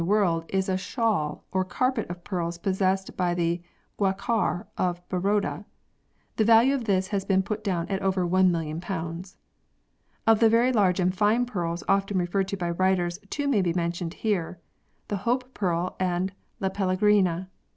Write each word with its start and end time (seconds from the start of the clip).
the 0.01 0.05
world 0.05 0.43
is 0.47 0.67
a 0.67 0.75
shawl 0.77 1.45
or 1.51 1.63
carpet 1.63 2.09
of 2.09 2.23
pearls 2.23 2.57
possessed 2.57 3.15
by 3.15 3.35
the 3.35 3.61
Gaikwar 3.99 4.65
of 4.75 5.07
Baroda. 5.09 5.63
The 6.37 6.43
value 6.43 6.73
of 6.73 6.85
this 6.85 7.09
has 7.09 7.23
been 7.23 7.43
put 7.43 7.63
down 7.63 7.87
as 7.87 8.01
over 8.01 8.25
1,000,000. 8.27 9.35
Of 10.25 10.39
the 10.39 10.49
very 10.49 10.71
large 10.71 10.99
and 10.99 11.15
fine 11.15 11.45
pearls 11.45 11.83
often 11.87 12.17
referred 12.17 12.47
to 12.47 12.57
by 12.57 12.71
writers, 12.71 13.19
two 13.29 13.47
may 13.47 13.61
be 13.61 13.73
mentioned 13.73 14.15
here, 14.15 14.59
the 15.07 15.17
Hope 15.17 15.53
Pearl 15.53 15.95
and 15.99 16.33
La 16.59 16.69
Pellegrina. 16.69 17.51